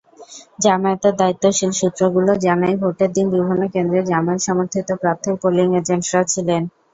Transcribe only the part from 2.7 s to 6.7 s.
ভোটের দিন বিভিন্ন কেন্দ্রে জামায়াত-সমর্থিত প্রার্থীর পোলিং এজেন্টরা ছিলেন।